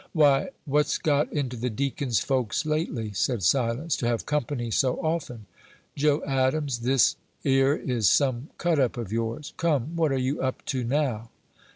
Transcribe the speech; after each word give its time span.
"Why, 0.13 0.49
what's 0.65 0.97
got 0.97 1.31
into 1.31 1.55
the 1.55 1.69
deacon's 1.69 2.21
folks 2.21 2.65
lately," 2.65 3.13
said 3.13 3.43
Silence, 3.43 3.95
"to 3.97 4.07
have 4.07 4.25
company 4.25 4.71
so 4.71 4.95
often? 4.95 5.45
Joe 5.95 6.23
Adams, 6.25 6.79
this 6.79 7.17
'ere 7.45 7.75
is 7.77 8.09
some 8.09 8.49
'cut 8.57 8.79
up' 8.79 8.97
of 8.97 9.11
yours. 9.13 9.53
Come, 9.57 9.95
what 9.95 10.11
are 10.11 10.17
you 10.17 10.41
up 10.41 10.65
to 10.65 10.83
now?" 10.83 11.29